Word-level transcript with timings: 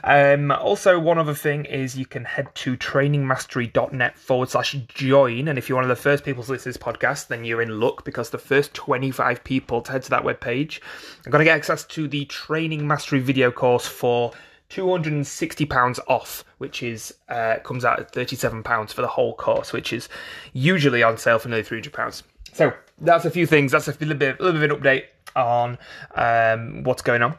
Um, 0.03 0.49
also, 0.51 0.97
one 0.97 1.19
other 1.19 1.35
thing 1.35 1.65
is 1.65 1.95
you 1.95 2.07
can 2.07 2.25
head 2.25 2.47
to 2.55 2.75
trainingmastery.net 2.75 4.17
forward 4.17 4.49
slash 4.49 4.73
join. 4.87 5.47
And 5.47 5.59
if 5.59 5.69
you're 5.69 5.75
one 5.75 5.85
of 5.85 5.89
the 5.89 5.95
first 5.95 6.25
people 6.25 6.43
to 6.43 6.51
listen 6.51 6.73
to 6.73 6.79
this 6.79 6.83
podcast, 6.83 7.27
then 7.27 7.45
you're 7.45 7.61
in 7.61 7.79
luck 7.79 8.03
because 8.03 8.31
the 8.31 8.39
first 8.39 8.73
25 8.73 9.43
people 9.43 9.83
to 9.83 9.91
head 9.91 10.01
to 10.03 10.09
that 10.09 10.23
webpage 10.23 10.79
are 11.27 11.29
going 11.29 11.41
to 11.41 11.45
get 11.45 11.55
access 11.55 11.83
to 11.83 12.07
the 12.07 12.25
Training 12.25 12.87
Mastery 12.87 13.19
video 13.19 13.51
course 13.51 13.85
for 13.85 14.31
£260 14.71 15.99
off, 16.07 16.43
which 16.57 16.81
is 16.81 17.13
uh, 17.29 17.57
comes 17.63 17.85
out 17.85 17.99
at 17.99 18.11
£37 18.11 18.91
for 18.91 19.03
the 19.03 19.07
whole 19.07 19.35
course, 19.35 19.71
which 19.71 19.93
is 19.93 20.09
usually 20.53 21.03
on 21.03 21.15
sale 21.19 21.37
for 21.37 21.49
nearly 21.49 21.63
£300. 21.63 22.23
So 22.53 22.73
that's 22.99 23.25
a 23.25 23.31
few 23.31 23.45
things. 23.45 23.71
That's 23.71 23.87
a 23.87 23.91
little 23.99 24.15
bit, 24.15 24.39
a 24.39 24.43
little 24.43 24.59
bit 24.59 24.71
of 24.71 24.77
an 24.77 24.81
update 24.81 25.05
on 25.35 25.77
um, 26.15 26.83
what's 26.83 27.01
going 27.01 27.21
on. 27.21 27.37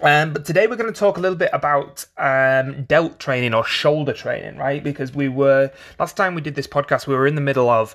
Um, 0.00 0.32
but 0.32 0.44
today 0.44 0.66
we're 0.66 0.76
going 0.76 0.92
to 0.92 0.98
talk 0.98 1.16
a 1.16 1.20
little 1.20 1.36
bit 1.36 1.50
about 1.52 2.06
um, 2.16 2.84
delt 2.84 3.18
training 3.18 3.54
or 3.54 3.64
shoulder 3.64 4.12
training, 4.12 4.56
right? 4.56 4.82
Because 4.82 5.14
we 5.14 5.28
were 5.28 5.70
last 5.98 6.16
time 6.16 6.34
we 6.34 6.40
did 6.40 6.54
this 6.54 6.66
podcast, 6.66 7.06
we 7.06 7.14
were 7.14 7.26
in 7.26 7.34
the 7.34 7.40
middle 7.40 7.68
of 7.68 7.94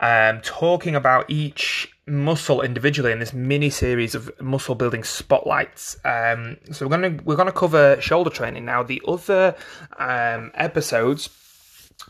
um, 0.00 0.40
talking 0.42 0.94
about 0.94 1.28
each 1.30 1.92
muscle 2.06 2.60
individually 2.62 3.10
in 3.10 3.18
this 3.18 3.32
mini 3.32 3.70
series 3.70 4.14
of 4.14 4.30
muscle 4.40 4.74
building 4.74 5.02
spotlights. 5.02 5.96
Um, 6.04 6.56
so 6.70 6.86
we're 6.86 6.96
gonna 6.96 7.18
we're 7.24 7.36
gonna 7.36 7.52
cover 7.52 8.00
shoulder 8.00 8.30
training 8.30 8.64
now. 8.64 8.82
The 8.82 9.02
other 9.08 9.56
um, 9.98 10.52
episodes 10.54 11.28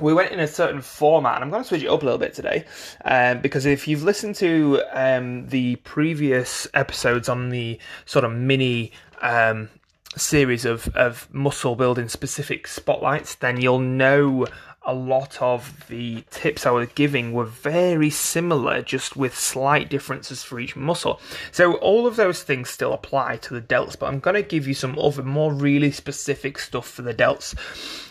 we 0.00 0.12
went 0.12 0.32
in 0.32 0.41
a 0.41 0.47
certain 0.47 0.82
format, 0.82 1.36
and 1.36 1.44
I'm 1.44 1.50
going 1.50 1.62
to 1.62 1.69
switch 1.69 1.82
it 1.82 1.88
up 1.88 2.02
a 2.02 2.04
little 2.04 2.19
bit 2.19 2.34
today, 2.34 2.64
um, 3.04 3.41
because 3.41 3.64
if 3.64 3.88
you've 3.88 4.02
listened 4.02 4.34
to 4.36 4.82
um, 4.92 5.48
the 5.48 5.76
previous 5.76 6.66
episodes 6.74 7.28
on 7.28 7.48
the 7.48 7.78
sort 8.04 8.25
of 8.25 8.32
mini 8.32 8.92
um, 9.22 9.70
series 10.16 10.64
of, 10.64 10.88
of 10.96 11.32
muscle 11.32 11.76
building 11.76 12.08
specific 12.08 12.66
spotlights, 12.66 13.36
then 13.36 13.60
you'll 13.60 13.78
know 13.78 14.46
a 14.88 14.94
lot 14.94 15.41
of 15.42 15.86
the 15.88 16.22
tips 16.30 16.64
I 16.64 16.70
was 16.70 16.88
giving 16.94 17.32
were 17.32 17.44
very 17.44 18.10
similar, 18.10 18.82
just 18.82 19.16
with 19.16 19.36
slight 19.36 19.88
differences 19.88 20.42
for 20.42 20.60
each 20.60 20.76
muscle. 20.76 21.20
So 21.50 21.75
all 21.75 22.06
of 22.06 22.16
those 22.16 22.42
things 22.42 22.70
still 22.70 22.92
apply 22.92 23.38
to 23.38 23.54
the 23.54 23.60
delts, 23.60 23.98
but 23.98 24.06
I'm 24.06 24.20
going 24.20 24.36
to 24.36 24.42
give 24.42 24.69
you 24.69 24.75
some 24.75 24.98
other 24.98 25.22
more 25.22 25.52
really 25.52 25.91
specific 25.91 26.58
stuff 26.58 26.88
for 26.88 27.02
the 27.02 27.14
delts 27.14 27.56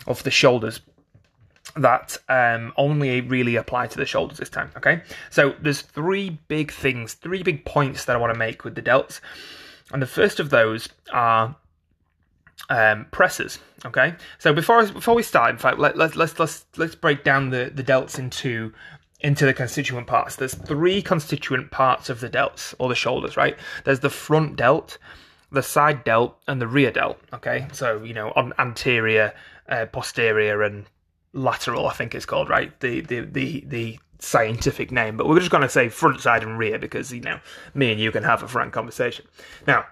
of 0.06 0.24
the 0.24 0.31
shoulders 0.31 0.81
that 1.75 2.18
um, 2.30 2.74
only 2.78 3.22
really 3.22 3.56
apply 3.56 3.88
to 3.88 3.97
the 3.97 4.06
shoulders 4.06 4.38
this 4.38 4.50
time. 4.50 4.72
Okay, 4.78 5.02
so 5.30 5.56
there's 5.62 5.81
three 5.81 6.40
big 6.47 6.72
things, 6.72 7.13
three 7.13 7.44
big 7.44 7.66
points 7.66 8.06
that 8.06 8.16
I 8.16 8.19
want 8.19 8.34
to 8.34 8.40
make 8.40 8.63
with 8.63 8.75
the 8.75 8.81
delts, 8.81 9.19
and 9.91 10.02
the 10.02 10.08
first 10.08 10.40
of 10.40 10.50
those 10.50 10.90
are 11.12 11.56
um, 12.69 13.06
presses. 13.12 13.59
Okay, 13.85 14.16
so 14.40 14.53
before 14.53 14.85
before 14.88 15.16
we 15.16 15.24
start, 15.24 15.52
in 15.52 15.58
fact, 15.58 15.78
let, 15.78 15.97
let's 15.97 16.16
let's 16.16 16.40
let's 16.40 16.66
let's 16.78 16.96
break 16.96 17.24
down 17.24 17.50
the 17.50 17.72
the 17.74 17.84
delts 17.84 18.18
into 18.18 18.74
into 19.19 19.46
the 19.46 19.53
constituent 19.53 20.08
parts. 20.08 20.35
There's 20.35 20.53
three 20.53 21.02
constituent 21.02 21.72
parts 21.72 22.09
of 22.09 22.19
the 22.19 22.30
delts 22.30 22.74
or 22.80 22.90
the 22.90 22.96
shoulders, 22.96 23.38
right? 23.38 23.58
There's 23.84 24.00
the 24.00 24.09
front 24.09 24.56
delt, 24.56 24.97
the 25.52 25.64
side 25.64 26.03
delt, 26.03 26.38
and 26.47 26.62
the 26.62 26.68
rear 26.68 26.91
delt. 26.91 27.19
Okay, 27.34 27.68
so 27.74 28.02
you 28.03 28.14
know 28.14 28.31
on 28.35 28.53
anterior, 28.58 29.34
uh, 29.69 29.85
posterior, 29.88 30.64
and 30.64 30.85
lateral, 31.35 31.88
I 31.88 31.94
think 31.94 32.16
it's 32.16 32.25
called, 32.25 32.50
right? 32.50 32.78
The 32.79 33.01
the 33.01 33.22
the 33.22 33.63
the 33.68 34.00
scientific 34.19 34.91
name, 34.91 35.18
but 35.18 35.28
we're 35.28 35.40
just 35.40 35.51
going 35.51 35.62
to 35.62 35.69
say 35.69 35.90
front, 35.90 36.22
side, 36.22 36.41
and 36.41 36.57
rear 36.57 36.79
because 36.79 37.12
you 37.12 37.22
know 37.22 37.40
me 37.73 37.91
and 37.91 38.01
you 38.01 38.12
can 38.12 38.23
have 38.23 38.41
a 38.41 38.47
frank 38.47 38.73
conversation. 38.73 39.25
Now, 39.68 39.85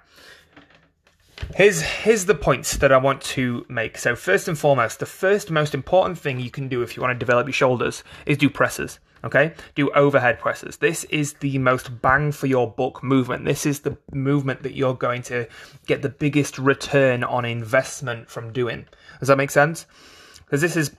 here's 1.55 1.81
here's 1.81 2.25
the 2.25 2.35
points 2.35 2.77
that 2.77 2.91
I 2.91 2.97
want 2.97 3.21
to 3.21 3.65
make. 3.69 3.97
So 3.97 4.15
first 4.15 4.47
and 4.47 4.57
foremost, 4.57 4.99
the 4.99 5.05
first 5.05 5.51
most 5.51 5.73
important 5.73 6.17
thing 6.17 6.39
you 6.39 6.49
can 6.49 6.67
do 6.67 6.81
if 6.81 6.95
you 6.95 7.01
want 7.01 7.13
to 7.13 7.19
develop 7.19 7.47
your 7.47 7.53
shoulders 7.53 8.03
is 8.25 8.37
do 8.37 8.49
presses. 8.49 8.99
Okay, 9.25 9.53
do 9.75 9.89
overhead 9.91 10.37
presses. 10.37 10.77
This 10.77 11.05
is 11.05 11.33
the 11.35 11.57
most 11.57 12.01
bang 12.01 12.33
for 12.33 12.47
your 12.47 12.69
buck 12.69 13.01
movement. 13.01 13.45
This 13.45 13.65
is 13.65 13.79
the 13.79 13.97
movement 14.11 14.63
that 14.63 14.75
you're 14.75 14.95
going 14.95 15.21
to 15.23 15.47
get 15.85 16.01
the 16.01 16.09
biggest 16.09 16.59
return 16.59 17.23
on 17.23 17.45
investment 17.45 18.29
from 18.29 18.51
doing. 18.51 18.85
Does 19.19 19.29
that 19.29 19.37
make 19.37 19.51
sense? 19.51 19.85
Because 20.39 20.59
this 20.59 20.75
is 20.75 20.91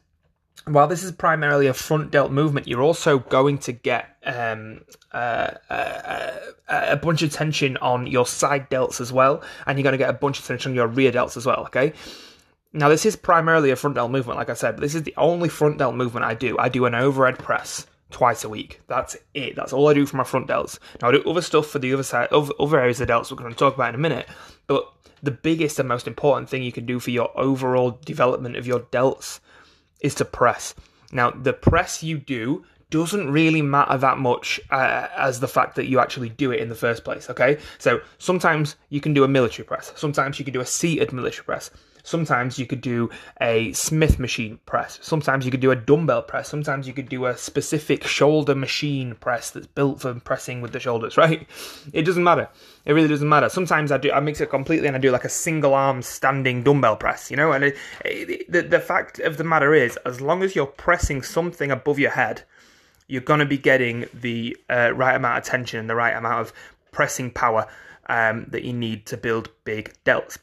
while 0.67 0.87
this 0.87 1.03
is 1.03 1.13
primarily 1.13 1.67
a 1.67 1.75
front 1.75 2.11
delt 2.11 2.33
movement, 2.33 2.67
you're 2.67 2.83
also 2.83 3.19
going 3.19 3.59
to 3.59 3.73
get 3.73 4.17
um, 4.25 4.81
uh, 5.13 5.51
uh, 5.69 6.31
a 6.69 6.97
bunch 6.97 7.23
of 7.23 7.33
tension 7.33 7.77
on 7.79 8.07
your 8.07 8.27
side 8.27 8.71
delts 8.71 9.01
as 9.01 9.13
well, 9.13 9.43
and 9.67 9.79
you're 9.79 9.83
going 9.83 9.93
to 9.93 9.99
get 9.99 10.11
a 10.11 10.15
bunch 10.15 10.39
of 10.39 10.47
tension 10.47 10.73
on 10.73 10.77
your 10.77 10.87
rear 10.87 11.13
delts 11.13 11.37
as 11.37 11.45
well. 11.45 11.65
Okay. 11.67 11.93
Now 12.73 12.89
this 12.89 13.07
is 13.07 13.15
primarily 13.15 13.71
a 13.71 13.77
front 13.77 13.95
delt 13.95 14.11
movement, 14.11 14.39
like 14.39 14.51
I 14.51 14.55
said, 14.55 14.73
but 14.73 14.81
this 14.81 14.95
is 14.95 15.05
the 15.05 15.15
only 15.17 15.49
front 15.49 15.79
delt 15.79 15.95
movement 15.95 16.27
I 16.27 16.35
do. 16.35 16.59
I 16.59 16.69
do 16.69 16.87
an 16.87 16.95
overhead 16.95 17.39
press 17.39 17.87
twice 18.11 18.43
a 18.43 18.49
week. 18.49 18.81
That's 18.89 19.17
it. 19.35 19.55
That's 19.55 19.73
all 19.73 19.89
I 19.89 19.95
do 19.95 20.07
for 20.07 20.17
my 20.17 20.25
front 20.25 20.49
delts. 20.49 20.79
Now 21.01 21.09
I 21.09 21.13
do 21.13 21.23
other 21.25 21.43
stuff 21.43 21.67
for 21.67 21.79
the 21.79 21.93
other 21.93 22.03
side, 22.03 22.29
other, 22.33 22.53
other 22.59 22.81
areas 22.81 23.01
of 23.01 23.09
delts 23.09 23.31
we're 23.31 23.37
going 23.37 23.53
to 23.53 23.59
talk 23.59 23.75
about 23.75 23.91
in 23.91 23.95
a 23.95 23.99
minute, 23.99 24.29
but 24.67 24.91
the 25.23 25.31
biggest 25.31 25.79
and 25.79 25.89
most 25.89 26.07
important 26.07 26.49
thing 26.49 26.63
you 26.63 26.73
can 26.73 26.85
do 26.85 26.99
for 26.99 27.11
your 27.11 27.31
overall 27.39 27.99
development 28.05 28.57
of 28.57 28.67
your 28.67 28.81
delts 28.81 29.41
is 30.05 30.15
to 30.17 30.25
press. 30.25 30.75
Now, 31.11 31.31
the 31.31 31.53
press 31.53 32.03
you 32.03 32.19
do 32.19 32.65
doesn't 32.91 33.31
really 33.31 33.63
matter 33.63 33.99
that 33.99 34.19
much 34.19 34.61
uh, 34.71 35.09
as 35.17 35.41
the 35.41 35.49
fact 35.49 35.75
that 35.77 35.87
you 35.87 35.99
actually 35.99 36.29
do 36.29 36.53
it 36.53 36.61
in 36.61 36.69
the 36.69 36.75
first 36.75 37.03
place, 37.03 37.29
okay? 37.31 37.59
So 37.79 38.01
sometimes 38.19 38.77
you 38.91 39.01
can 39.01 39.15
do 39.15 39.25
a 39.25 39.29
military 39.29 39.67
press, 39.67 39.93
sometimes 39.97 40.39
you 40.39 40.45
can 40.45 40.55
do 40.55 40.61
a 40.61 40.67
seated 40.67 41.13
military 41.13 41.45
press, 41.45 41.71
Sometimes 42.05 42.59
you 42.59 42.67
could 42.67 42.83
do 42.83 43.09
a 43.41 43.73
Smith 43.73 44.19
machine 44.19 44.59
press. 44.67 44.99
Sometimes 45.03 45.47
you 45.47 45.51
could 45.51 45.61
do 45.61 45.71
a 45.71 45.77
dumbbell 45.77 46.23
press. 46.23 46.51
Sometimes 46.51 46.87
you 46.87 46.93
could 46.93 47.09
do 47.09 47.25
a 47.25 47.37
specific 47.37 48.05
shoulder 48.05 48.55
machine 48.55 49.15
press 49.15 49.51
that's 49.51 49.67
built 49.67 50.03
for 50.03 50.15
pressing 50.21 50.61
with 50.61 50.73
the 50.73 50.79
shoulders, 50.79 51.17
right? 51.25 51.49
It 51.95 52.03
doesn't 52.03 52.23
matter. 52.23 52.49
It 52.85 52.93
really 52.93 53.09
doesn't 53.09 53.29
matter. 53.29 53.49
Sometimes 53.49 53.91
I 53.91 53.97
do, 53.97 54.13
I 54.13 54.21
mix 54.21 54.43
it 54.43 54.51
completely 54.51 54.87
and 54.87 54.97
I 54.97 55.01
do 55.01 55.11
like 55.11 55.25
a 55.25 55.31
single 55.31 55.73
arm 55.73 56.03
standing 56.03 56.63
dumbbell 56.63 56.97
press, 56.97 57.31
you 57.31 57.39
know? 57.39 57.53
And 57.53 57.65
it, 57.65 57.77
it, 58.05 58.53
the, 58.53 58.61
the 58.63 58.81
fact 58.81 59.19
of 59.21 59.39
the 59.39 59.45
matter 59.45 59.73
is, 59.73 59.97
as 60.05 60.21
long 60.21 60.43
as 60.43 60.55
you're 60.55 60.67
pressing 60.67 61.23
something 61.23 61.71
above 61.71 61.99
your 61.99 62.11
head, 62.11 62.43
you're 63.09 63.23
going 63.23 63.41
to 63.41 63.47
be 63.47 63.59
getting 63.59 64.07
the 64.13 64.55
uh, 64.69 64.93
right 64.95 65.17
amount 65.17 65.39
of 65.39 65.45
tension 65.45 65.81
and 65.81 65.89
the 65.89 65.95
right 65.95 66.15
amount 66.15 66.41
of 66.41 66.53
pressing 66.93 67.31
power 67.31 67.67
um, 68.09 68.47
that 68.49 68.65
you 68.65 68.73
need 68.73 69.07
to 69.07 69.17
build 69.17 69.49
big 69.65 69.95
delts 70.05 70.39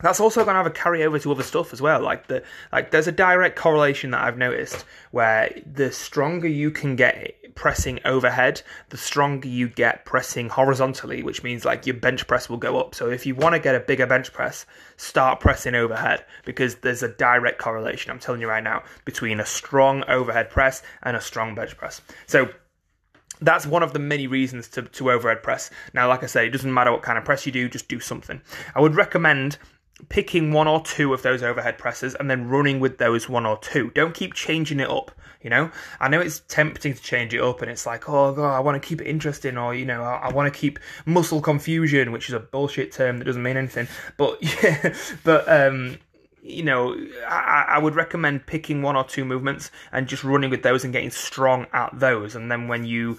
that's 0.00 0.20
also 0.20 0.44
going 0.44 0.54
to 0.54 0.62
have 0.62 0.66
a 0.66 0.70
carryover 0.70 1.20
to 1.22 1.32
other 1.32 1.42
stuff 1.42 1.72
as 1.72 1.80
well. 1.80 2.00
Like 2.02 2.26
the 2.26 2.42
like, 2.72 2.90
there's 2.90 3.06
a 3.06 3.12
direct 3.12 3.56
correlation 3.56 4.10
that 4.10 4.22
I've 4.22 4.36
noticed 4.36 4.84
where 5.10 5.54
the 5.70 5.90
stronger 5.90 6.48
you 6.48 6.70
can 6.70 6.96
get 6.96 7.34
pressing 7.54 7.98
overhead, 8.04 8.60
the 8.90 8.98
stronger 8.98 9.48
you 9.48 9.68
get 9.68 10.04
pressing 10.04 10.48
horizontally, 10.50 11.22
which 11.22 11.42
means 11.42 11.64
like 11.64 11.86
your 11.86 11.96
bench 11.96 12.26
press 12.26 12.48
will 12.48 12.58
go 12.58 12.78
up. 12.78 12.94
So 12.94 13.08
if 13.10 13.24
you 13.24 13.34
want 13.34 13.54
to 13.54 13.58
get 13.58 13.74
a 13.74 13.80
bigger 13.80 14.06
bench 14.06 14.32
press, 14.32 14.66
start 14.98 15.40
pressing 15.40 15.74
overhead 15.74 16.24
because 16.44 16.76
there's 16.76 17.02
a 17.02 17.08
direct 17.08 17.58
correlation. 17.58 18.10
I'm 18.10 18.18
telling 18.18 18.42
you 18.42 18.48
right 18.48 18.62
now 18.62 18.82
between 19.06 19.40
a 19.40 19.46
strong 19.46 20.04
overhead 20.08 20.50
press 20.50 20.82
and 21.02 21.16
a 21.16 21.20
strong 21.20 21.54
bench 21.54 21.76
press. 21.76 22.02
So 22.26 22.50
that's 23.40 23.66
one 23.66 23.82
of 23.82 23.92
the 23.92 23.98
many 23.98 24.26
reasons 24.26 24.68
to, 24.68 24.82
to 24.82 25.10
overhead 25.10 25.42
press. 25.42 25.70
Now, 25.94 26.08
like 26.08 26.22
I 26.22 26.26
say, 26.26 26.46
it 26.46 26.50
doesn't 26.50 26.72
matter 26.72 26.92
what 26.92 27.02
kind 27.02 27.18
of 27.18 27.24
press 27.24 27.46
you 27.46 27.52
do, 27.52 27.68
just 27.68 27.88
do 27.88 28.00
something. 28.00 28.40
I 28.74 28.80
would 28.80 28.94
recommend 28.94 29.58
picking 30.08 30.52
one 30.52 30.68
or 30.68 30.82
two 30.82 31.12
of 31.14 31.22
those 31.22 31.42
overhead 31.42 31.78
presses 31.78 32.14
and 32.14 32.30
then 32.30 32.48
running 32.48 32.80
with 32.80 32.98
those 32.98 33.28
one 33.28 33.46
or 33.46 33.58
two. 33.58 33.90
Don't 33.94 34.14
keep 34.14 34.34
changing 34.34 34.80
it 34.80 34.90
up. 34.90 35.10
You 35.42 35.50
know, 35.50 35.70
I 36.00 36.08
know 36.08 36.20
it's 36.20 36.40
tempting 36.48 36.94
to 36.94 37.00
change 37.00 37.32
it 37.32 37.40
up, 37.40 37.62
and 37.62 37.70
it's 37.70 37.86
like, 37.86 38.08
oh 38.08 38.32
god, 38.32 38.56
I 38.56 38.58
want 38.58 38.82
to 38.82 38.88
keep 38.88 39.00
it 39.00 39.06
interesting, 39.06 39.56
or 39.56 39.74
you 39.74 39.84
know, 39.84 40.02
I, 40.02 40.28
I 40.28 40.32
want 40.32 40.52
to 40.52 40.58
keep 40.58 40.80
muscle 41.04 41.40
confusion, 41.40 42.10
which 42.10 42.28
is 42.28 42.32
a 42.32 42.40
bullshit 42.40 42.90
term 42.90 43.18
that 43.18 43.26
doesn't 43.26 43.42
mean 43.42 43.56
anything. 43.56 43.86
But 44.16 44.38
yeah, 44.62 44.92
but 45.22 45.48
um, 45.48 45.98
you 46.42 46.62
know, 46.62 46.96
I, 47.28 47.66
I, 47.68 47.78
would 47.78 47.94
recommend 47.94 48.46
picking 48.46 48.82
one 48.82 48.96
or 48.96 49.04
two 49.04 49.24
movements 49.24 49.70
and 49.92 50.06
just 50.08 50.24
running 50.24 50.50
with 50.50 50.62
those 50.62 50.84
and 50.84 50.92
getting 50.92 51.10
strong 51.10 51.66
at 51.72 51.98
those. 51.98 52.34
And 52.34 52.50
then 52.50 52.68
when 52.68 52.84
you 52.84 53.18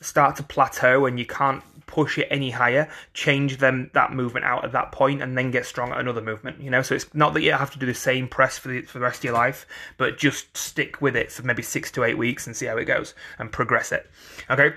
start 0.00 0.36
to 0.36 0.42
plateau 0.42 1.06
and 1.06 1.18
you 1.18 1.26
can't 1.26 1.62
push 1.86 2.18
it 2.18 2.28
any 2.30 2.50
higher, 2.50 2.88
change 3.14 3.58
them 3.58 3.90
that 3.94 4.12
movement 4.12 4.44
out 4.44 4.64
at 4.64 4.72
that 4.72 4.92
point, 4.92 5.22
and 5.22 5.36
then 5.36 5.50
get 5.50 5.66
strong 5.66 5.92
at 5.92 6.00
another 6.00 6.20
movement. 6.20 6.60
You 6.60 6.70
know, 6.70 6.82
so 6.82 6.94
it's 6.94 7.12
not 7.14 7.34
that 7.34 7.42
you 7.42 7.52
have 7.52 7.70
to 7.72 7.78
do 7.78 7.86
the 7.86 7.94
same 7.94 8.28
press 8.28 8.58
for 8.58 8.68
the 8.68 8.82
for 8.82 8.98
the 8.98 9.04
rest 9.04 9.20
of 9.20 9.24
your 9.24 9.34
life, 9.34 9.66
but 9.96 10.18
just 10.18 10.56
stick 10.56 11.00
with 11.00 11.16
it 11.16 11.32
for 11.32 11.42
maybe 11.42 11.62
six 11.62 11.90
to 11.92 12.04
eight 12.04 12.18
weeks 12.18 12.46
and 12.46 12.56
see 12.56 12.66
how 12.66 12.76
it 12.76 12.84
goes 12.84 13.14
and 13.38 13.52
progress 13.52 13.92
it. 13.92 14.10
Okay. 14.50 14.74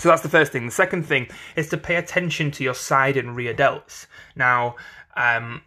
So 0.00 0.08
that's 0.08 0.22
the 0.22 0.28
first 0.28 0.50
thing. 0.50 0.66
The 0.66 0.72
second 0.72 1.04
thing 1.04 1.28
is 1.54 1.68
to 1.68 1.76
pay 1.76 1.96
attention 1.96 2.50
to 2.52 2.64
your 2.64 2.74
side 2.74 3.16
and 3.16 3.36
rear 3.36 3.54
delts. 3.54 4.06
Now, 4.34 4.74
um, 5.16 5.62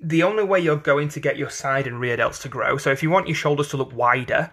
the 0.00 0.22
only 0.22 0.44
way 0.44 0.60
you're 0.60 0.76
going 0.76 1.08
to 1.08 1.20
get 1.20 1.36
your 1.36 1.50
side 1.50 1.88
and 1.88 1.98
rear 1.98 2.16
delts 2.16 2.40
to 2.42 2.48
grow, 2.48 2.76
so 2.76 2.90
if 2.90 3.02
you 3.02 3.10
want 3.10 3.26
your 3.26 3.34
shoulders 3.34 3.68
to 3.70 3.76
look 3.76 3.92
wider 3.92 4.50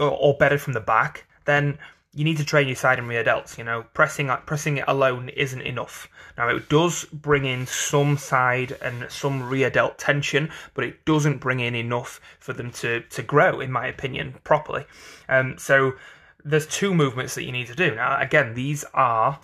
or, 0.00 0.10
or 0.10 0.36
better 0.38 0.58
from 0.58 0.72
the 0.72 0.80
back, 0.80 1.26
then 1.44 1.78
you 2.16 2.24
need 2.24 2.38
to 2.38 2.44
train 2.44 2.66
your 2.66 2.76
side 2.76 2.98
and 2.98 3.08
rear 3.08 3.22
delts. 3.22 3.58
You 3.58 3.64
know, 3.64 3.84
pressing 3.92 4.28
pressing 4.46 4.78
it 4.78 4.84
alone 4.88 5.28
isn't 5.28 5.60
enough. 5.60 6.08
Now 6.38 6.48
it 6.48 6.70
does 6.70 7.04
bring 7.12 7.44
in 7.44 7.66
some 7.66 8.16
side 8.16 8.76
and 8.80 9.06
some 9.10 9.48
rear 9.48 9.68
delt 9.68 9.98
tension, 9.98 10.50
but 10.72 10.84
it 10.84 11.04
doesn't 11.04 11.38
bring 11.38 11.60
in 11.60 11.74
enough 11.74 12.18
for 12.40 12.54
them 12.54 12.70
to 12.72 13.00
to 13.00 13.22
grow, 13.22 13.60
in 13.60 13.70
my 13.70 13.86
opinion, 13.86 14.34
properly. 14.44 14.86
Um, 15.28 15.58
so 15.58 15.92
there's 16.42 16.66
two 16.66 16.94
movements 16.94 17.34
that 17.34 17.44
you 17.44 17.52
need 17.52 17.66
to 17.66 17.74
do. 17.74 17.94
Now 17.94 18.18
again, 18.18 18.54
these 18.54 18.82
are 18.94 19.38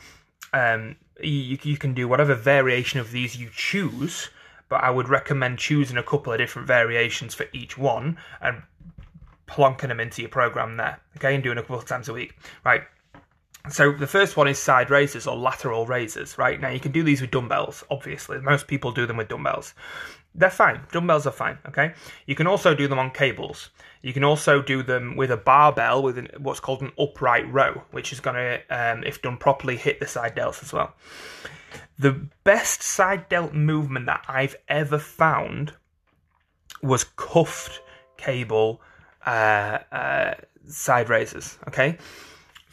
um, 0.54 0.96
you, 1.22 1.58
you 1.62 1.76
can 1.76 1.92
do 1.92 2.08
whatever 2.08 2.34
variation 2.34 3.00
of 3.00 3.12
these 3.12 3.36
you 3.36 3.50
choose 3.54 4.30
but 4.72 4.82
I 4.82 4.88
would 4.88 5.10
recommend 5.10 5.58
choosing 5.58 5.98
a 5.98 6.02
couple 6.02 6.32
of 6.32 6.38
different 6.38 6.66
variations 6.66 7.34
for 7.34 7.44
each 7.52 7.76
one 7.76 8.16
and 8.40 8.62
plonking 9.46 9.88
them 9.88 10.00
into 10.00 10.22
your 10.22 10.28
program 10.28 10.76
there, 10.76 11.00
okay, 11.16 11.34
and 11.34 11.42
doing 11.42 11.58
a 11.58 11.62
couple 11.62 11.78
of 11.78 11.86
times 11.86 12.08
a 12.08 12.12
week, 12.12 12.34
right? 12.64 12.82
So 13.70 13.92
the 13.92 14.08
first 14.08 14.36
one 14.36 14.48
is 14.48 14.58
side 14.58 14.90
raises 14.90 15.26
or 15.26 15.36
lateral 15.36 15.86
raises, 15.86 16.36
right? 16.36 16.60
Now 16.60 16.70
you 16.70 16.80
can 16.80 16.90
do 16.90 17.04
these 17.04 17.20
with 17.20 17.30
dumbbells, 17.30 17.84
obviously. 17.90 18.40
Most 18.40 18.66
people 18.66 18.90
do 18.90 19.06
them 19.06 19.16
with 19.16 19.28
dumbbells. 19.28 19.74
They're 20.34 20.50
fine. 20.50 20.80
Dumbbells 20.90 21.26
are 21.26 21.32
fine, 21.32 21.58
okay? 21.68 21.94
You 22.26 22.34
can 22.34 22.46
also 22.46 22.74
do 22.74 22.88
them 22.88 22.98
on 22.98 23.10
cables. 23.10 23.70
You 24.00 24.12
can 24.12 24.24
also 24.24 24.62
do 24.62 24.82
them 24.82 25.14
with 25.14 25.30
a 25.30 25.36
barbell 25.36 26.02
with 26.02 26.18
an, 26.18 26.28
what's 26.38 26.58
called 26.58 26.82
an 26.82 26.90
upright 26.98 27.50
row, 27.52 27.82
which 27.92 28.12
is 28.12 28.18
going 28.18 28.36
to, 28.36 28.62
um, 28.70 29.04
if 29.04 29.22
done 29.22 29.36
properly, 29.36 29.76
hit 29.76 30.00
the 30.00 30.06
side 30.06 30.34
delts 30.34 30.62
as 30.62 30.72
well. 30.72 30.94
The 31.98 32.26
best 32.42 32.82
side 32.82 33.28
delt 33.28 33.52
movement 33.52 34.06
that 34.06 34.24
I've 34.26 34.56
ever 34.66 34.98
found 34.98 35.74
was 36.82 37.04
cuffed 37.04 37.80
cable 38.16 38.80
uh, 39.26 40.34
side 40.66 41.08
raises. 41.08 41.58
Okay, 41.68 41.98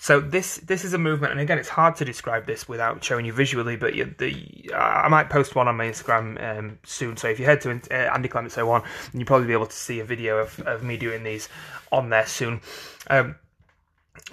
so 0.02 0.22
this 0.22 0.58
this 0.58 0.86
is 0.86 0.94
a 0.94 0.98
movement, 0.98 1.34
and 1.34 1.42
again, 1.42 1.60
it's 1.60 1.68
hard 1.68 1.98
to 1.98 2.06
describe 2.06 2.46
this 2.46 2.70
without 2.70 3.04
showing 3.04 3.26
you 3.26 3.34
visually. 3.34 3.76
But 3.76 3.96
you, 3.96 4.16
the 4.18 4.72
I 4.74 5.10
might 5.10 5.30
post 5.30 5.56
one 5.56 5.68
on 5.68 5.76
my 5.76 5.86
Instagram 5.86 6.42
um, 6.42 6.80
soon. 6.84 7.18
So 7.18 7.28
if 7.28 7.38
you 7.38 7.46
head 7.46 7.60
to 7.62 7.72
uh, 7.72 7.94
Andy 7.94 8.30
Clements 8.30 8.56
01, 8.56 8.82
you'll 9.14 9.26
probably 9.26 9.48
be 9.48 9.54
able 9.54 9.66
to 9.66 9.76
see 9.76 10.00
a 10.00 10.06
video 10.06 10.38
of, 10.38 10.58
of 10.62 10.84
me 10.84 10.96
doing 10.96 11.24
these 11.24 11.50
on 11.92 12.10
there 12.10 12.26
soon. 12.26 12.62
Um, 13.10 13.36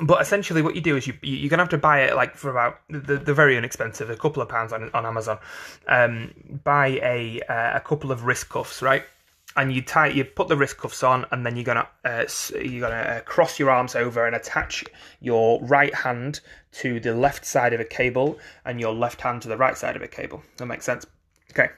but 0.00 0.22
essentially, 0.22 0.62
what 0.62 0.76
you 0.76 0.80
do 0.80 0.96
is 0.96 1.08
you 1.08 1.14
you're 1.22 1.50
gonna 1.50 1.62
have 1.64 1.70
to 1.70 1.78
buy 1.78 2.02
it 2.02 2.14
like 2.14 2.36
for 2.36 2.48
about 2.48 2.78
the 2.88 3.16
they're 3.16 3.34
very 3.34 3.56
inexpensive, 3.56 4.08
a 4.08 4.16
couple 4.16 4.42
of 4.42 4.48
pounds 4.48 4.72
on 4.72 4.90
on 4.94 5.04
Amazon. 5.04 5.38
Um, 5.88 6.32
buy 6.62 7.00
a 7.02 7.40
uh, 7.48 7.76
a 7.76 7.80
couple 7.80 8.12
of 8.12 8.24
wrist 8.24 8.48
cuffs, 8.48 8.82
right? 8.82 9.04
And 9.56 9.72
you 9.72 9.82
tie 9.82 10.08
you 10.08 10.24
put 10.24 10.48
the 10.48 10.56
wrist 10.56 10.76
cuffs 10.76 11.02
on 11.02 11.24
and 11.30 11.44
then 11.44 11.56
you're 11.56 11.64
gonna 11.64 11.88
uh, 12.04 12.24
you're 12.62 12.88
gonna 12.88 13.02
uh, 13.02 13.20
cross 13.20 13.58
your 13.58 13.70
arms 13.70 13.94
over 13.94 14.26
and 14.26 14.36
attach 14.36 14.84
your 15.20 15.60
right 15.62 15.94
hand 15.94 16.40
to 16.72 17.00
the 17.00 17.14
left 17.14 17.44
side 17.44 17.72
of 17.72 17.80
a 17.80 17.84
cable 17.84 18.38
and 18.64 18.80
your 18.80 18.94
left 18.94 19.20
hand 19.22 19.42
to 19.42 19.48
the 19.48 19.56
right 19.56 19.76
side 19.76 19.96
of 19.96 20.02
a 20.02 20.08
cable. 20.08 20.42
That 20.58 20.66
makes 20.66 20.84
sense. 20.84 21.06
Okay. 21.50 21.70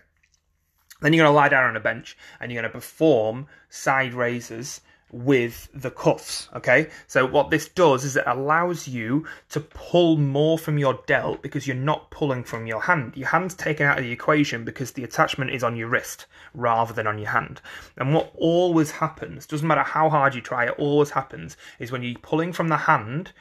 Then 1.00 1.12
you're 1.12 1.24
gonna 1.24 1.36
lie 1.36 1.48
down 1.48 1.64
on 1.64 1.76
a 1.76 1.80
bench 1.80 2.16
and 2.40 2.50
you're 2.50 2.60
gonna 2.60 2.72
perform 2.72 3.46
side 3.68 4.14
raises 4.14 4.80
with 5.10 5.68
the 5.74 5.90
cuffs. 5.90 6.48
Okay, 6.54 6.88
so 7.06 7.26
what 7.26 7.50
this 7.50 7.68
does 7.68 8.04
is 8.04 8.16
it 8.16 8.24
allows 8.26 8.86
you 8.86 9.26
to 9.50 9.60
pull 9.60 10.16
more 10.16 10.58
from 10.58 10.78
your 10.78 11.00
delt 11.06 11.42
because 11.42 11.66
you're 11.66 11.76
not 11.76 12.10
pulling 12.10 12.44
from 12.44 12.66
your 12.66 12.80
hand. 12.80 13.16
Your 13.16 13.28
hand's 13.28 13.54
taken 13.54 13.86
out 13.86 13.98
of 13.98 14.04
the 14.04 14.12
equation 14.12 14.64
because 14.64 14.92
the 14.92 15.04
attachment 15.04 15.50
is 15.50 15.64
on 15.64 15.76
your 15.76 15.88
wrist 15.88 16.26
rather 16.54 16.92
than 16.92 17.06
on 17.06 17.18
your 17.18 17.30
hand. 17.30 17.60
And 17.96 18.12
what 18.12 18.32
always 18.36 18.90
happens, 18.90 19.46
doesn't 19.46 19.66
matter 19.66 19.82
how 19.82 20.10
hard 20.10 20.34
you 20.34 20.40
try, 20.40 20.66
it 20.66 20.78
always 20.78 21.10
happens, 21.10 21.56
is 21.78 21.90
when 21.90 22.02
you're 22.02 22.18
pulling 22.18 22.52
from 22.52 22.68
the 22.68 22.76
hand. 22.76 23.32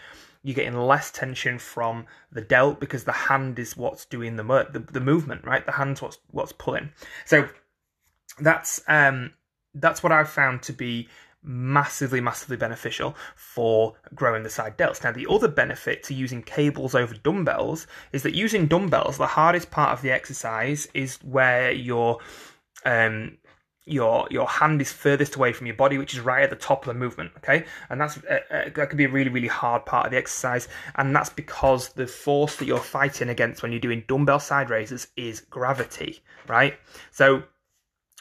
You're 0.44 0.56
getting 0.56 0.78
less 0.78 1.12
tension 1.12 1.60
from 1.60 2.06
the 2.32 2.40
delt 2.40 2.80
because 2.80 3.04
the 3.04 3.12
hand 3.12 3.60
is 3.60 3.76
what's 3.76 4.06
doing 4.06 4.38
the, 4.38 4.44
the 4.72 4.80
the 4.80 5.02
movement, 5.02 5.44
right? 5.44 5.66
The 5.66 5.74
hand's 5.74 6.02
what's 6.02 6.20
what's 6.32 6.54
pulling. 6.54 6.92
So 7.26 7.50
that's 8.40 8.82
um 8.88 9.34
that's 9.74 10.04
what 10.04 10.12
I've 10.12 10.30
found 10.30 10.62
to 10.64 10.74
be 10.74 11.10
massively, 11.44 12.22
massively 12.22 12.58
beneficial 12.58 13.16
for 13.36 13.96
growing 14.14 14.44
the 14.44 14.50
side 14.50 14.78
delts. 14.78 15.04
Now, 15.04 15.12
the 15.12 15.28
other 15.30 15.48
benefit 15.48 16.04
to 16.04 16.14
using 16.14 16.44
cables 16.44 16.96
over 16.96 17.14
dumbbells 17.16 17.88
is 18.12 18.24
that 18.24 18.36
using 18.36 18.68
dumbbells, 18.68 19.18
the 19.18 19.28
hardest 19.28 19.72
part 19.72 19.92
of 19.92 20.02
the 20.02 20.12
exercise 20.12 20.88
is 20.94 21.18
where 21.24 21.72
your 21.72 22.20
um, 22.86 23.38
your 23.88 24.28
your 24.30 24.48
hand 24.48 24.82
is 24.82 24.92
furthest 24.92 25.36
away 25.36 25.54
from 25.54 25.66
your 25.66 25.76
body, 25.76 25.98
which 25.98 26.14
is 26.14 26.20
right 26.20 26.44
at 26.44 26.50
the 26.50 26.56
top 26.56 26.86
of 26.86 26.94
the 26.94 27.00
movement. 27.00 27.32
Okay, 27.38 27.66
and 27.90 28.00
that's 28.00 28.18
uh, 28.18 28.40
uh, 28.52 28.70
that 28.76 28.90
could 28.90 28.98
be 28.98 29.06
a 29.06 29.10
really 29.10 29.30
really 29.30 29.48
hard 29.48 29.86
part 29.86 30.06
of 30.06 30.12
the 30.12 30.18
exercise, 30.18 30.68
and 30.96 31.16
that's 31.16 31.30
because 31.30 31.90
the 31.90 32.06
force 32.06 32.58
that 32.58 32.66
you're 32.66 32.80
fighting 32.80 33.30
against 33.30 33.64
when 33.64 33.72
you're 33.72 33.80
doing 33.80 34.04
dumbbell 34.08 34.40
side 34.40 34.70
raises 34.70 35.08
is 35.16 35.42
gravity, 35.42 36.20
right? 36.48 36.78
So 37.12 37.44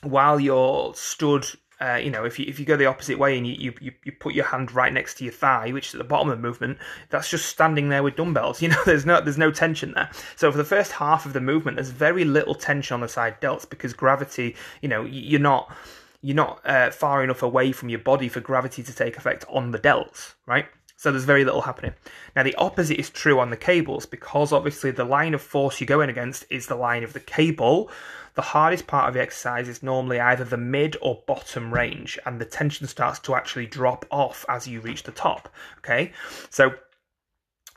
while 0.02 0.38
you're 0.38 0.94
stood 0.94 1.46
uh, 1.80 2.00
you 2.02 2.10
know, 2.10 2.24
if 2.24 2.38
you 2.38 2.46
if 2.48 2.58
you 2.58 2.64
go 2.64 2.76
the 2.76 2.86
opposite 2.86 3.18
way 3.18 3.36
and 3.36 3.46
you, 3.46 3.72
you 3.80 3.92
you 4.02 4.12
put 4.12 4.34
your 4.34 4.46
hand 4.46 4.72
right 4.72 4.92
next 4.92 5.18
to 5.18 5.24
your 5.24 5.32
thigh, 5.32 5.70
which 5.72 5.88
is 5.88 5.94
at 5.94 5.98
the 5.98 6.04
bottom 6.04 6.30
of 6.30 6.36
the 6.36 6.42
movement, 6.42 6.78
that's 7.10 7.28
just 7.28 7.46
standing 7.46 7.90
there 7.90 8.02
with 8.02 8.16
dumbbells. 8.16 8.62
You 8.66 8.68
know, 8.70 8.82
there's 8.84 9.04
no 9.04 9.20
there's 9.20 9.38
no 9.38 9.50
tension 9.50 9.92
there. 9.92 10.10
So 10.36 10.50
for 10.50 10.56
the 10.56 10.64
first 10.64 10.92
half 10.92 11.26
of 11.26 11.34
the 11.34 11.40
movement, 11.40 11.76
there's 11.76 11.90
very 11.90 12.24
little 12.24 12.54
tension 12.54 12.94
on 12.94 13.00
the 13.00 13.08
side 13.08 13.40
delts 13.40 13.68
because 13.68 13.92
gravity. 13.92 14.56
You 14.80 14.88
know, 14.88 15.04
you're 15.04 15.38
not 15.38 15.70
you're 16.22 16.34
not 16.34 16.60
uh, 16.64 16.90
far 16.90 17.22
enough 17.22 17.42
away 17.42 17.72
from 17.72 17.90
your 17.90 17.98
body 17.98 18.28
for 18.28 18.40
gravity 18.40 18.82
to 18.82 18.94
take 18.94 19.16
effect 19.16 19.44
on 19.48 19.70
the 19.70 19.78
delts, 19.78 20.34
right? 20.46 20.66
So 20.96 21.10
there's 21.10 21.24
very 21.24 21.44
little 21.44 21.62
happening. 21.62 21.94
Now 22.34 22.42
the 22.42 22.54
opposite 22.56 22.98
is 22.98 23.10
true 23.10 23.38
on 23.38 23.50
the 23.50 23.56
cables 23.56 24.06
because 24.06 24.52
obviously 24.52 24.90
the 24.90 25.04
line 25.04 25.34
of 25.34 25.42
force 25.42 25.80
you're 25.80 25.86
going 25.86 26.10
against 26.10 26.44
is 26.50 26.66
the 26.66 26.74
line 26.74 27.04
of 27.04 27.12
the 27.12 27.20
cable 27.20 27.90
the 28.36 28.42
hardest 28.42 28.86
part 28.86 29.08
of 29.08 29.14
the 29.14 29.20
exercise 29.20 29.66
is 29.66 29.82
normally 29.82 30.20
either 30.20 30.44
the 30.44 30.58
mid 30.58 30.94
or 31.00 31.22
bottom 31.26 31.72
range, 31.72 32.18
and 32.26 32.38
the 32.38 32.44
tension 32.44 32.86
starts 32.86 33.18
to 33.20 33.34
actually 33.34 33.66
drop 33.66 34.04
off 34.10 34.44
as 34.48 34.68
you 34.68 34.80
reach 34.82 35.02
the 35.02 35.10
top. 35.10 35.48
Okay, 35.78 36.12
so 36.50 36.74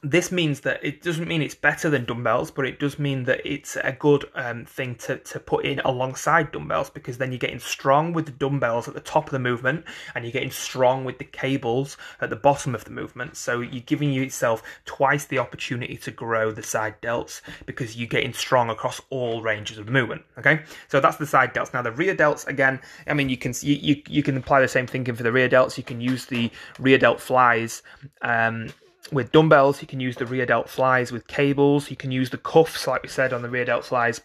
this 0.01 0.31
means 0.31 0.61
that 0.61 0.83
it 0.83 1.01
doesn't 1.01 1.27
mean 1.27 1.41
it's 1.41 1.55
better 1.55 1.89
than 1.89 2.05
dumbbells, 2.05 2.51
but 2.51 2.65
it 2.65 2.79
does 2.79 2.97
mean 2.97 3.23
that 3.25 3.41
it's 3.45 3.75
a 3.75 3.91
good 3.91 4.25
um, 4.35 4.65
thing 4.65 4.95
to, 4.95 5.17
to 5.17 5.39
put 5.39 5.65
in 5.65 5.79
alongside 5.81 6.51
dumbbells 6.51 6.89
because 6.89 7.17
then 7.17 7.31
you're 7.31 7.39
getting 7.39 7.59
strong 7.59 8.13
with 8.13 8.25
the 8.25 8.31
dumbbells 8.31 8.87
at 8.87 8.93
the 8.93 9.01
top 9.01 9.25
of 9.25 9.31
the 9.31 9.39
movement 9.39 9.83
and 10.15 10.23
you're 10.23 10.31
getting 10.31 10.51
strong 10.51 11.03
with 11.03 11.17
the 11.17 11.25
cables 11.25 11.97
at 12.21 12.29
the 12.29 12.35
bottom 12.35 12.73
of 12.73 12.85
the 12.85 12.91
movement. 12.91 13.35
So 13.35 13.59
you're 13.59 13.81
giving 13.81 14.13
yourself 14.13 14.63
twice 14.85 15.25
the 15.25 15.39
opportunity 15.39 15.97
to 15.97 16.11
grow 16.11 16.51
the 16.51 16.63
side 16.63 17.01
delts 17.01 17.41
because 17.65 17.97
you're 17.97 18.07
getting 18.07 18.33
strong 18.33 18.69
across 18.69 19.01
all 19.09 19.41
ranges 19.41 19.77
of 19.77 19.89
movement. 19.89 20.21
Okay, 20.37 20.61
so 20.87 20.99
that's 21.01 21.17
the 21.17 21.27
side 21.27 21.53
delts. 21.53 21.73
Now 21.73 21.81
the 21.81 21.91
rear 21.91 22.15
delts 22.15 22.47
again. 22.47 22.79
I 23.07 23.13
mean, 23.13 23.29
you 23.29 23.37
can 23.37 23.53
you 23.61 23.75
you, 23.75 24.01
you 24.07 24.23
can 24.23 24.37
apply 24.37 24.61
the 24.61 24.67
same 24.67 24.87
thinking 24.87 25.15
for 25.15 25.23
the 25.23 25.31
rear 25.31 25.49
delts. 25.49 25.77
You 25.77 25.83
can 25.83 25.99
use 25.99 26.25
the 26.25 26.51
rear 26.79 26.97
delt 26.97 27.19
flies. 27.19 27.83
Um, 28.21 28.69
with 29.11 29.31
dumbbells, 29.31 29.81
you 29.81 29.87
can 29.87 29.99
use 29.99 30.15
the 30.15 30.25
rear 30.25 30.45
delt 30.45 30.69
flies 30.69 31.11
with 31.11 31.27
cables. 31.27 31.89
You 31.89 31.95
can 31.95 32.11
use 32.11 32.29
the 32.29 32.37
cuffs, 32.37 32.87
like 32.87 33.03
we 33.03 33.09
said, 33.09 33.33
on 33.33 33.41
the 33.41 33.49
rear 33.49 33.65
delt 33.65 33.85
flies. 33.85 34.21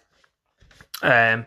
Um, 1.03 1.47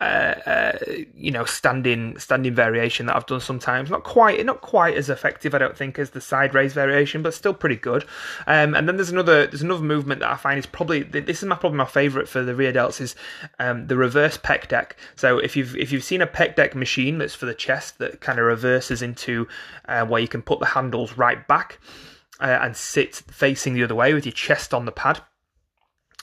uh, 0.00 0.04
uh, 0.04 0.78
you 1.16 1.30
know, 1.30 1.44
standing 1.46 2.18
standing 2.18 2.54
variation 2.54 3.06
that 3.06 3.16
I've 3.16 3.24
done 3.24 3.40
sometimes. 3.40 3.90
Not 3.90 4.04
quite, 4.04 4.44
not 4.44 4.60
quite 4.60 4.94
as 4.94 5.08
effective, 5.08 5.54
I 5.54 5.58
don't 5.58 5.76
think, 5.76 5.98
as 5.98 6.10
the 6.10 6.20
side 6.20 6.52
raise 6.52 6.74
variation, 6.74 7.22
but 7.22 7.32
still 7.32 7.54
pretty 7.54 7.76
good. 7.76 8.04
Um, 8.46 8.74
and 8.74 8.86
then 8.86 8.96
there's 8.96 9.10
another 9.10 9.46
there's 9.46 9.62
another 9.62 9.82
movement 9.82 10.20
that 10.20 10.30
I 10.30 10.36
find 10.36 10.58
is 10.58 10.66
probably 10.66 11.02
this 11.02 11.42
is 11.42 11.48
my 11.48 11.56
probably 11.56 11.78
my 11.78 11.86
favourite 11.86 12.28
for 12.28 12.42
the 12.42 12.54
rear 12.54 12.72
delts 12.72 13.00
is 13.00 13.14
um, 13.58 13.86
the 13.86 13.96
reverse 13.96 14.36
pec 14.36 14.68
deck. 14.68 14.96
So 15.14 15.38
if 15.38 15.56
you've 15.56 15.74
if 15.76 15.92
you've 15.92 16.04
seen 16.04 16.20
a 16.20 16.26
pec 16.26 16.56
deck 16.56 16.74
machine 16.74 17.16
that's 17.16 17.34
for 17.34 17.46
the 17.46 17.54
chest 17.54 17.98
that 17.98 18.20
kind 18.20 18.38
of 18.38 18.44
reverses 18.44 19.00
into 19.00 19.48
uh, 19.88 20.04
where 20.04 20.20
you 20.20 20.28
can 20.28 20.42
put 20.42 20.60
the 20.60 20.66
handles 20.66 21.16
right 21.16 21.46
back 21.48 21.78
uh, 22.40 22.58
and 22.62 22.76
sit 22.76 23.14
facing 23.14 23.74
the 23.74 23.84
other 23.84 23.94
way 23.94 24.14
with 24.14 24.26
your 24.26 24.32
chest 24.32 24.74
on 24.74 24.84
the 24.84 24.92
pad 24.92 25.20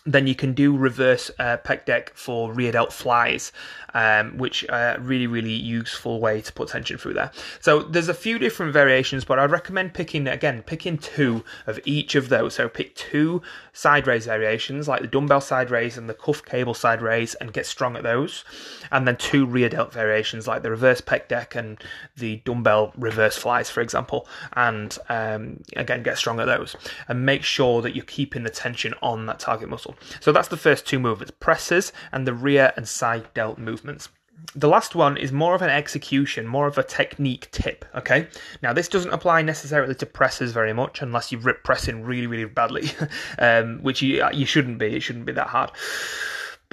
then 0.05 0.27
you 0.27 0.35
can 0.35 0.53
do 0.53 0.75
reverse 0.75 1.31
uh, 1.39 1.57
pec 1.57 1.85
deck 1.85 2.11
for 2.13 2.51
rear 2.51 2.73
delt 2.73 2.91
flies, 2.91 3.53
um, 3.93 4.37
which 4.37 4.67
are 4.67 4.95
a 4.95 4.99
really, 4.99 5.27
really 5.27 5.53
useful 5.53 6.19
way 6.19 6.41
to 6.41 6.51
put 6.51 6.67
tension 6.67 6.97
through 6.97 7.13
there. 7.13 7.31
So 7.61 7.83
there's 7.83 8.09
a 8.09 8.13
few 8.13 8.37
different 8.37 8.73
variations, 8.73 9.23
but 9.23 9.39
I'd 9.39 9.51
recommend 9.51 9.93
picking, 9.93 10.27
again, 10.27 10.61
picking 10.63 10.97
two 10.97 11.45
of 11.67 11.79
each 11.85 12.15
of 12.15 12.27
those. 12.27 12.55
So 12.55 12.67
pick 12.67 12.95
two 12.95 13.41
side 13.71 14.05
raise 14.05 14.25
variations, 14.25 14.89
like 14.89 15.01
the 15.01 15.07
dumbbell 15.07 15.41
side 15.41 15.71
raise 15.71 15.97
and 15.97 16.09
the 16.09 16.13
cuff 16.13 16.43
cable 16.43 16.73
side 16.73 17.01
raise, 17.01 17.33
and 17.35 17.53
get 17.53 17.65
strong 17.65 17.95
at 17.95 18.03
those. 18.03 18.43
And 18.91 19.07
then 19.07 19.15
two 19.15 19.45
rear 19.45 19.69
delt 19.69 19.93
variations, 19.93 20.47
like 20.47 20.63
the 20.63 20.71
reverse 20.71 20.99
pec 20.99 21.29
deck 21.29 21.55
and 21.55 21.81
the 22.17 22.37
dumbbell 22.43 22.91
reverse 22.97 23.37
flies, 23.37 23.69
for 23.69 23.79
example. 23.79 24.27
And 24.53 24.97
um, 25.07 25.63
again, 25.77 26.03
get 26.03 26.17
strong 26.17 26.41
at 26.41 26.47
those. 26.47 26.75
And 27.07 27.25
make 27.25 27.43
sure 27.43 27.81
that 27.81 27.95
you're 27.95 28.03
keeping 28.03 28.43
the 28.43 28.49
tension 28.49 28.93
on 29.01 29.27
that 29.27 29.39
target 29.39 29.69
muscle. 29.69 29.92
So 30.19 30.31
that's 30.31 30.47
the 30.47 30.57
first 30.57 30.85
two 30.85 30.99
movements 30.99 31.33
presses 31.39 31.91
and 32.11 32.27
the 32.27 32.33
rear 32.33 32.73
and 32.75 32.87
side 32.87 33.33
delt 33.33 33.57
movements. 33.57 34.09
The 34.55 34.67
last 34.67 34.93
one 34.93 35.15
is 35.15 35.31
more 35.31 35.55
of 35.55 35.61
an 35.61 35.69
execution, 35.69 36.47
more 36.47 36.67
of 36.67 36.77
a 36.77 36.83
technique 36.83 37.49
tip. 37.51 37.85
Okay, 37.95 38.27
now 38.61 38.73
this 38.73 38.89
doesn't 38.89 39.13
apply 39.13 39.41
necessarily 39.41 39.95
to 39.95 40.05
presses 40.05 40.51
very 40.51 40.73
much 40.73 41.01
unless 41.01 41.31
you 41.31 41.37
rip 41.37 41.63
pressing 41.63 42.03
really, 42.03 42.27
really 42.27 42.45
badly, 42.45 42.91
um, 43.39 43.79
which 43.81 44.01
you 44.01 44.23
you 44.33 44.45
shouldn't 44.45 44.79
be. 44.79 44.95
It 44.95 45.01
shouldn't 45.01 45.25
be 45.25 45.33
that 45.33 45.47
hard 45.47 45.71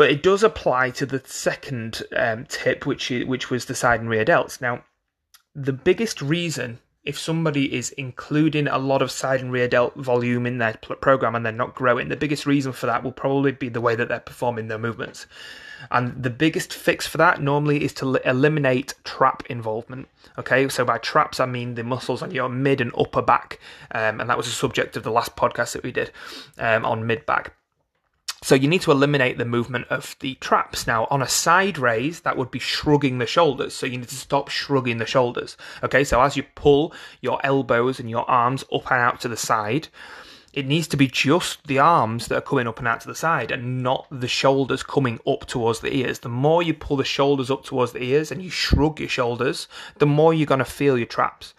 but 0.01 0.11
it 0.11 0.23
does 0.23 0.43
apply 0.43 0.89
to 0.89 1.05
the 1.05 1.21
second 1.27 2.03
um, 2.17 2.47
tip, 2.47 2.87
which 2.87 3.11
which 3.11 3.51
was 3.51 3.67
the 3.67 3.75
side 3.75 4.01
and 4.01 4.09
rear 4.09 4.25
delts. 4.25 4.59
Now, 4.59 4.83
the 5.55 5.75
biggest 5.75 6.23
reason 6.23 6.79
if 7.05 7.19
somebody 7.19 7.75
is 7.75 7.91
including 7.93 8.69
a 8.69 8.79
lot 8.79 9.01
of 9.01 9.11
side 9.11 9.41
and 9.41 9.51
rear 9.51 9.69
delt 9.69 9.95
volume 9.97 10.47
in 10.47 10.59
their 10.59 10.75
program 11.01 11.35
and 11.35 11.45
they're 11.45 11.53
not 11.53 11.75
growing, 11.75 12.09
the 12.09 12.17
biggest 12.17 12.45
reason 12.45 12.73
for 12.73 12.87
that 12.87 13.03
will 13.03 13.13
probably 13.13 13.53
be 13.53 13.69
the 13.69 13.81
way 13.81 13.95
that 13.95 14.09
they're 14.09 14.21
performing 14.21 14.69
their 14.69 14.79
movements. 14.79 15.27
And 15.91 16.23
the 16.23 16.29
biggest 16.31 16.75
fix 16.75 17.07
for 17.07 17.17
that 17.17 17.41
normally 17.41 17.83
is 17.83 17.95
to 17.95 18.17
eliminate 18.29 18.95
trap 19.05 19.43
involvement. 19.49 20.09
Okay, 20.37 20.69
so 20.69 20.85
by 20.85 20.99
traps 20.99 21.41
I 21.41 21.47
mean 21.47 21.75
the 21.75 21.85
muscles 21.85 22.21
on 22.21 22.33
your 22.33 22.51
mid 22.51 22.83
and 22.83 22.93
upper 22.97 23.23
back, 23.23 23.61
um, 23.93 24.21
and 24.21 24.29
that 24.29 24.37
was 24.37 24.47
the 24.47 24.53
subject 24.53 24.97
of 24.97 25.03
the 25.03 25.11
last 25.11 25.37
podcast 25.37 25.73
that 25.73 25.83
we 25.83 25.93
did 25.93 26.11
um, 26.59 26.85
on 26.85 27.07
mid 27.07 27.25
back. 27.25 27.55
So 28.43 28.55
you 28.55 28.69
need 28.69 28.81
to 28.83 28.91
eliminate 28.91 29.37
the 29.37 29.45
movement 29.45 29.87
of 29.91 30.17
the 30.21 30.35
traps. 30.37 30.87
Now, 30.87 31.07
on 31.11 31.21
a 31.21 31.29
side 31.29 31.77
raise, 31.77 32.21
that 32.21 32.39
would 32.39 32.51
be 32.51 32.59
shrugging 32.59 33.19
the 33.19 33.27
shoulders. 33.27 33.75
So 33.75 33.85
you 33.85 33.99
need 33.99 34.09
to 34.09 34.15
stop 34.15 34.49
shrugging 34.49 34.97
the 34.97 35.07
shoulders. 35.07 35.59
Okay, 35.83 36.05
so 36.05 36.23
as 36.23 36.39
you 36.39 36.45
pull 36.55 36.95
your 37.21 37.45
elbows 37.45 38.01
and 38.01 38.09
your 38.09 38.29
arms 38.31 38.65
up 38.73 38.91
and 38.91 39.01
out 39.01 39.21
to 39.21 39.29
the 39.29 39.37
side, 39.37 39.89
it 40.55 40.67
needs 40.67 40.89
to 40.89 40.97
be 40.97 41.07
just 41.07 41.67
the 41.67 41.79
arms 41.79 42.29
that 42.29 42.39
are 42.39 42.41
coming 42.41 42.67
up 42.67 42.79
and 42.79 42.89
out 42.89 43.03
to 43.03 43.09
the 43.09 43.15
side 43.15 43.51
and 43.51 43.83
not 43.83 44.07
the 44.11 44.27
shoulders 44.27 44.83
coming 44.83 45.21
up 45.27 45.47
towards 45.47 45.81
the 45.81 45.95
ears. 45.95 46.21
The 46.21 46.29
more 46.31 46.63
you 46.63 46.73
pull 46.73 46.97
the 46.97 47.05
shoulders 47.05 47.51
up 47.51 47.65
towards 47.65 47.93
the 47.93 48.03
ears 48.03 48.33
and 48.33 48.43
you 48.43 48.51
shrug 48.51 49.01
your 49.01 49.09
shoulders, 49.09 49.69
the 49.99 50.07
more 50.07 50.33
you're 50.33 50.47
going 50.47 50.59
to 50.59 50.65
feel 50.65 50.97
your 50.97 51.07
traps. 51.07 51.53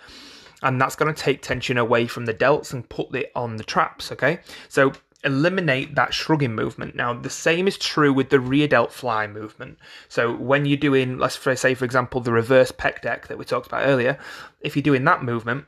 And 0.64 0.82
that's 0.82 0.96
going 0.96 1.14
to 1.14 1.20
take 1.20 1.42
tension 1.42 1.78
away 1.78 2.08
from 2.08 2.26
the 2.26 2.34
delts 2.34 2.74
and 2.74 2.88
put 2.90 3.16
it 3.16 3.32
on 3.36 3.58
the 3.58 3.64
traps, 3.64 4.12
okay? 4.12 4.40
So 4.68 4.94
eliminate 5.24 5.96
that 5.96 6.14
shrugging 6.14 6.56
movement. 6.56 6.96
Now, 6.96 7.14
the 7.14 7.30
same 7.30 7.68
is 7.68 7.78
true 7.78 8.12
with 8.12 8.30
the 8.30 8.40
rear 8.40 8.68
delt 8.68 8.92
fly 8.92 9.28
movement. 9.28 9.78
So 10.10 10.36
when 10.36 10.66
you're 10.66 10.78
doing, 10.78 11.18
let's 11.18 11.40
say, 11.60 11.74
for 11.74 11.86
example, 11.86 12.22
the 12.22 12.32
reverse 12.32 12.72
pec 12.72 13.02
deck 13.02 13.28
that 13.28 13.38
we 13.38 13.46
talked 13.46 13.68
about 13.68 13.86
earlier, 13.86 14.18
if 14.62 14.76
you're 14.76 14.84
doing 14.84 15.04
that 15.06 15.24
movement, 15.24 15.66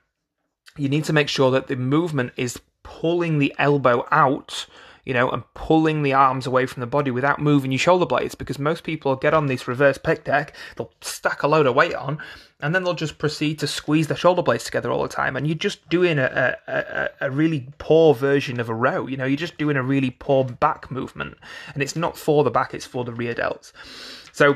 you 0.77 0.89
need 0.89 1.03
to 1.05 1.13
make 1.13 1.29
sure 1.29 1.51
that 1.51 1.67
the 1.67 1.75
movement 1.75 2.33
is 2.36 2.60
pulling 2.83 3.39
the 3.39 3.53
elbow 3.57 4.07
out 4.12 4.65
you 5.05 5.13
know, 5.13 5.29
and 5.29 5.43
pulling 5.53 6.03
the 6.03 6.13
arms 6.13 6.48
away 6.48 6.65
from 6.65 6.81
the 6.81 6.88
body 6.88 7.12
without 7.12 7.39
moving 7.39 7.72
your 7.72 7.79
shoulder 7.79 8.05
blades 8.05 8.36
because 8.36 8.57
most 8.57 8.83
people 8.83 9.15
get 9.15 9.33
on 9.33 9.48
this 9.48 9.67
reverse 9.67 9.98
pec 9.98 10.24
deck, 10.24 10.55
they'll 10.77 10.91
stack 11.01 11.43
a 11.43 11.48
load 11.48 11.65
of 11.65 11.75
weight 11.75 11.93
on, 11.93 12.19
and 12.62 12.74
then 12.74 12.83
they'll 12.83 12.93
just 12.93 13.17
proceed 13.17 13.60
to 13.60 13.67
squeeze 13.67 14.07
their 14.07 14.17
shoulder 14.17 14.41
blades 14.41 14.63
together 14.63 14.89
all 14.89 15.03
the 15.03 15.10
time. 15.10 15.36
And 15.36 15.45
you're 15.45 15.55
just 15.55 15.88
doing 15.89 16.19
a, 16.19 16.57
a, 16.67 17.10
a, 17.19 17.31
really 17.31 17.67
poor 17.77 18.13
version 18.13 18.60
of 18.60 18.69
a 18.69 18.74
row, 18.74 19.07
you 19.07 19.17
know, 19.17 19.25
you're 19.25 19.36
just 19.36 19.57
doing 19.57 19.75
a 19.75 19.83
really 19.83 20.12
poor 20.12 20.45
back 20.45 20.89
movement. 20.89 21.38
And 21.74 21.83
it's 21.83 21.95
not 21.95 22.17
for 22.17 22.43
the 22.43 22.51
back, 22.51 22.74
it's 22.74 22.86
for 22.86 23.03
the 23.03 23.13
rear 23.13 23.36
delts. 23.36 23.74
So, 24.31 24.55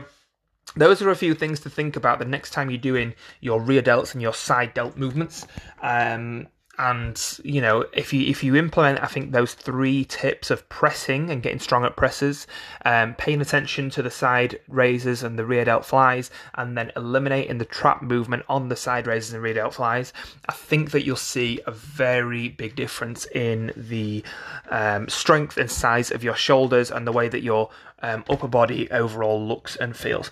those 0.75 1.01
are 1.01 1.09
a 1.09 1.15
few 1.15 1.33
things 1.33 1.61
to 1.61 1.69
think 1.69 1.95
about 1.95 2.19
the 2.19 2.25
next 2.25 2.51
time 2.51 2.69
you're 2.69 2.77
doing 2.77 3.15
your 3.39 3.61
rear 3.61 3.81
delts 3.81 4.13
and 4.13 4.21
your 4.21 4.33
side 4.33 4.73
delt 4.73 4.95
movements. 4.95 5.47
Um, 5.81 6.47
and 6.79 7.39
you 7.43 7.59
know 7.59 7.85
if 7.93 8.13
you 8.13 8.27
if 8.27 8.43
you 8.43 8.55
implement 8.55 9.01
i 9.01 9.07
think 9.07 9.31
those 9.31 9.53
three 9.53 10.05
tips 10.05 10.51
of 10.51 10.67
pressing 10.69 11.29
and 11.29 11.41
getting 11.41 11.59
strong 11.59 11.83
at 11.83 11.95
presses 11.95 12.45
um, 12.85 13.13
paying 13.15 13.41
attention 13.41 13.89
to 13.89 14.01
the 14.01 14.11
side 14.11 14.59
raises 14.67 15.23
and 15.23 15.39
the 15.39 15.45
rear 15.45 15.65
delt 15.65 15.85
flies 15.85 16.29
and 16.55 16.77
then 16.77 16.91
eliminating 16.95 17.57
the 17.57 17.65
trap 17.65 18.01
movement 18.01 18.43
on 18.47 18.69
the 18.69 18.75
side 18.75 19.07
raises 19.07 19.33
and 19.33 19.41
rear 19.41 19.55
delt 19.55 19.73
flies 19.73 20.13
i 20.49 20.53
think 20.53 20.91
that 20.91 21.03
you'll 21.03 21.15
see 21.15 21.59
a 21.65 21.71
very 21.71 22.49
big 22.49 22.75
difference 22.75 23.25
in 23.33 23.73
the 23.75 24.23
um, 24.69 25.07
strength 25.09 25.57
and 25.57 25.71
size 25.71 26.11
of 26.11 26.23
your 26.23 26.35
shoulders 26.35 26.91
and 26.91 27.07
the 27.07 27.11
way 27.11 27.27
that 27.27 27.41
your 27.41 27.69
um, 28.01 28.23
upper 28.29 28.47
body 28.47 28.89
overall 28.91 29.45
looks 29.45 29.75
and 29.75 29.95
feels. 29.95 30.29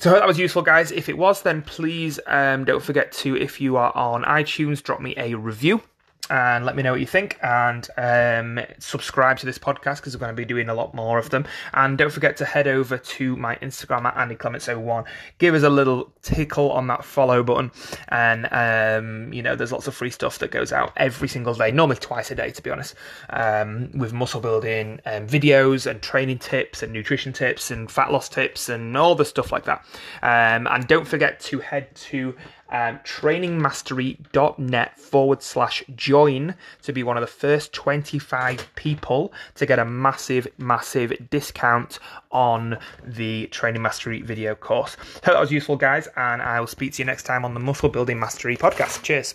So 0.00 0.08
I 0.08 0.12
hope 0.14 0.22
that 0.22 0.28
was 0.28 0.38
useful, 0.38 0.62
guys. 0.62 0.90
If 0.92 1.10
it 1.10 1.18
was, 1.18 1.42
then 1.42 1.60
please 1.60 2.18
um, 2.26 2.64
don't 2.64 2.82
forget 2.82 3.12
to, 3.12 3.36
if 3.36 3.60
you 3.60 3.76
are 3.76 3.94
on 3.94 4.22
iTunes, 4.24 4.82
drop 4.82 5.02
me 5.02 5.12
a 5.18 5.34
review 5.34 5.82
and 6.30 6.64
let 6.64 6.76
me 6.76 6.82
know 6.82 6.92
what 6.92 7.00
you 7.00 7.06
think 7.06 7.38
and 7.42 7.88
um, 7.96 8.60
subscribe 8.78 9.38
to 9.38 9.46
this 9.46 9.58
podcast 9.58 9.96
because 9.96 10.16
we're 10.16 10.20
going 10.20 10.34
to 10.34 10.40
be 10.40 10.44
doing 10.44 10.68
a 10.68 10.74
lot 10.74 10.94
more 10.94 11.18
of 11.18 11.30
them. 11.30 11.44
And 11.74 11.98
don't 11.98 12.12
forget 12.12 12.36
to 12.38 12.44
head 12.44 12.66
over 12.66 12.96
to 12.96 13.36
my 13.36 13.56
instagram 13.56 14.04
at 14.04 14.16
andy 14.16 14.36
clements01 14.36 15.04
give 15.38 15.54
us 15.54 15.62
a 15.62 15.70
little 15.70 16.10
tickle 16.22 16.70
on 16.72 16.86
that 16.86 17.04
follow 17.04 17.42
button 17.42 17.70
and 18.08 18.46
um, 18.52 19.32
you 19.32 19.42
know 19.42 19.54
there's 19.56 19.72
lots 19.72 19.86
of 19.86 19.94
free 19.94 20.10
stuff 20.10 20.38
that 20.38 20.50
goes 20.50 20.72
out 20.72 20.92
every 20.96 21.28
single 21.28 21.54
day 21.54 21.70
normally 21.70 21.96
twice 21.96 22.30
a 22.30 22.34
day 22.34 22.50
to 22.50 22.62
be 22.62 22.70
honest 22.70 22.94
um, 23.30 23.90
with 23.94 24.12
muscle 24.12 24.40
building 24.40 25.00
um, 25.06 25.26
videos 25.26 25.90
and 25.90 26.00
training 26.02 26.38
tips 26.38 26.82
and 26.82 26.92
nutrition 26.92 27.32
tips 27.32 27.70
and 27.70 27.90
fat 27.90 28.12
loss 28.12 28.28
tips 28.28 28.68
and 28.68 28.96
all 28.96 29.14
the 29.14 29.24
stuff 29.24 29.52
like 29.52 29.64
that. 29.64 29.84
Um, 30.22 30.66
and 30.66 30.86
don't 30.86 31.06
forget 31.06 31.40
to 31.40 31.58
head 31.58 31.94
to 31.94 32.36
um, 32.70 32.98
trainingmastery.net 33.04 34.98
forward 34.98 35.42
slash 35.42 35.84
join 35.94 36.54
to 36.82 36.92
be 36.92 37.02
one 37.02 37.16
of 37.16 37.20
the 37.20 37.26
first 37.26 37.72
25 37.72 38.74
people 38.76 39.32
to 39.56 39.66
get 39.66 39.78
a 39.78 39.84
massive, 39.84 40.46
massive 40.58 41.12
discount 41.30 41.98
on 42.30 42.78
the 43.04 43.46
Training 43.48 43.82
Mastery 43.82 44.22
video 44.22 44.54
course. 44.54 44.94
Hope 45.24 45.24
that 45.24 45.40
was 45.40 45.50
useful, 45.52 45.76
guys, 45.76 46.08
and 46.16 46.40
I 46.42 46.60
will 46.60 46.66
speak 46.66 46.92
to 46.94 47.02
you 47.02 47.06
next 47.06 47.24
time 47.24 47.44
on 47.44 47.54
the 47.54 47.60
Muscle 47.60 47.88
Building 47.88 48.18
Mastery 48.18 48.56
podcast. 48.56 49.02
Cheers. 49.02 49.34